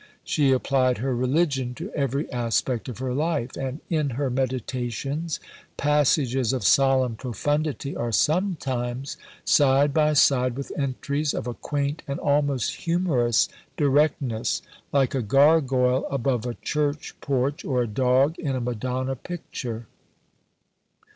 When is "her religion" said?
0.97-1.75